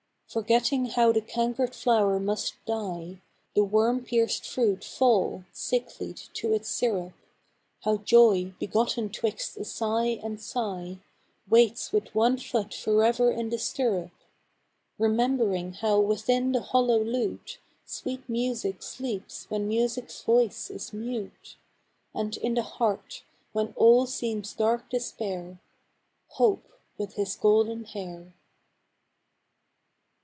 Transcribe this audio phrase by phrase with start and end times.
[0.33, 3.19] Forgetting how the cankered flower must die;
[3.53, 7.11] The worm pierced fruit fall, sicklied to its syrup;
[7.81, 10.99] How joy, begotten 'twixt a sigh and sigh,
[11.49, 14.13] Waits with one foot forever in the stirrup:
[14.97, 21.57] Remembering how within the hollow lute Sweet music sleeps when music's voice is mute;
[22.15, 25.59] And in the heart, when all seems dark despair,
[26.29, 28.33] Hope with his golden hair.